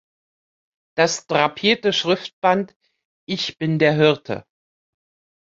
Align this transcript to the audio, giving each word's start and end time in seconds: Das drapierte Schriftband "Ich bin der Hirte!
Das 0.97 1.27
drapierte 1.27 1.93
Schriftband 1.93 2.75
"Ich 3.27 3.59
bin 3.59 3.77
der 3.77 3.93
Hirte! 3.93 4.43